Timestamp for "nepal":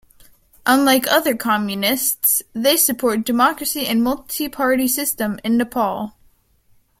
5.57-6.13